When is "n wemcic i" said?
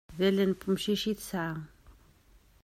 0.55-1.13